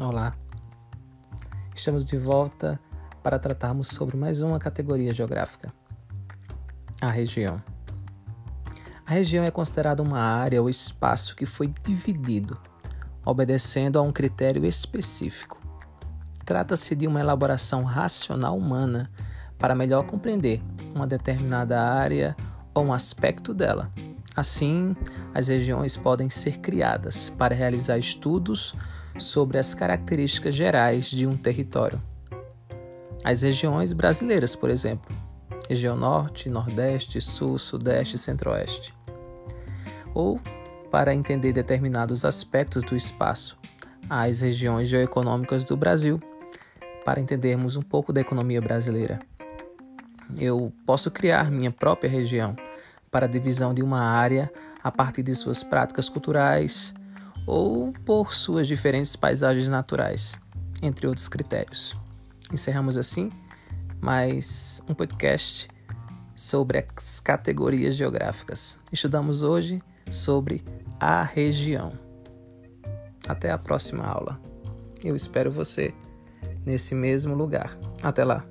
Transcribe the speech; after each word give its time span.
Olá, 0.00 0.32
estamos 1.74 2.06
de 2.06 2.16
volta 2.16 2.78
para 3.20 3.36
tratarmos 3.36 3.88
sobre 3.88 4.16
mais 4.16 4.42
uma 4.42 4.56
categoria 4.56 5.12
geográfica, 5.12 5.72
a 7.00 7.10
região. 7.10 7.60
A 9.04 9.10
região 9.10 9.42
é 9.42 9.50
considerada 9.50 10.00
uma 10.00 10.20
área 10.20 10.62
ou 10.62 10.70
espaço 10.70 11.34
que 11.34 11.44
foi 11.44 11.74
dividido, 11.82 12.56
obedecendo 13.24 13.98
a 13.98 14.02
um 14.02 14.12
critério 14.12 14.64
específico. 14.64 15.60
Trata-se 16.44 16.94
de 16.94 17.08
uma 17.08 17.18
elaboração 17.18 17.82
racional 17.82 18.56
humana 18.56 19.10
para 19.58 19.74
melhor 19.74 20.06
compreender 20.06 20.62
uma 20.94 21.08
determinada 21.08 21.82
área 21.82 22.36
ou 22.72 22.84
um 22.84 22.92
aspecto 22.92 23.52
dela. 23.52 23.90
Assim, 24.36 24.94
as 25.34 25.48
regiões 25.48 25.96
podem 25.96 26.30
ser 26.30 26.60
criadas 26.60 27.30
para 27.30 27.52
realizar 27.52 27.98
estudos 27.98 28.76
sobre 29.18 29.58
as 29.58 29.74
características 29.74 30.54
gerais 30.54 31.06
de 31.10 31.26
um 31.26 31.36
território. 31.36 32.00
As 33.24 33.42
regiões 33.42 33.92
brasileiras, 33.92 34.54
por 34.54 34.70
exemplo, 34.70 35.14
região 35.68 35.96
Norte, 35.96 36.48
Nordeste, 36.48 37.20
Sul, 37.20 37.58
Sudeste 37.58 38.16
e 38.16 38.18
Centro-Oeste. 38.18 38.94
Ou 40.14 40.40
para 40.90 41.14
entender 41.14 41.52
determinados 41.52 42.24
aspectos 42.24 42.82
do 42.82 42.96
espaço, 42.96 43.58
as 44.08 44.40
regiões 44.40 44.88
geoeconômicas 44.88 45.64
do 45.64 45.76
Brasil, 45.76 46.20
para 47.04 47.20
entendermos 47.20 47.76
um 47.76 47.82
pouco 47.82 48.12
da 48.12 48.20
economia 48.20 48.60
brasileira. 48.60 49.18
Eu 50.36 50.72
posso 50.86 51.10
criar 51.10 51.50
minha 51.50 51.70
própria 51.70 52.08
região 52.08 52.56
para 53.10 53.26
a 53.26 53.28
divisão 53.28 53.74
de 53.74 53.82
uma 53.82 54.00
área 54.00 54.50
a 54.82 54.90
partir 54.90 55.22
de 55.22 55.34
suas 55.34 55.62
práticas 55.62 56.08
culturais 56.08 56.94
ou 57.48 57.94
por 58.04 58.34
suas 58.34 58.68
diferentes 58.68 59.16
paisagens 59.16 59.68
naturais, 59.68 60.36
entre 60.82 61.06
outros 61.06 61.28
critérios. 61.28 61.96
Encerramos 62.52 62.98
assim 62.98 63.32
mais 64.02 64.82
um 64.86 64.92
podcast 64.92 65.66
sobre 66.34 66.86
as 66.94 67.18
categorias 67.20 67.94
geográficas. 67.96 68.78
Estudamos 68.92 69.42
hoje 69.42 69.80
sobre 70.10 70.62
a 71.00 71.22
região. 71.22 71.92
Até 73.26 73.50
a 73.50 73.56
próxima 73.56 74.04
aula. 74.04 74.38
Eu 75.02 75.16
espero 75.16 75.50
você 75.50 75.94
nesse 76.66 76.94
mesmo 76.94 77.34
lugar. 77.34 77.78
Até 78.02 78.24
lá. 78.24 78.44